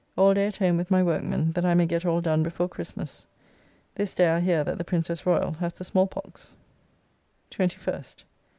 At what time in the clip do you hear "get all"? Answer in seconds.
1.85-2.21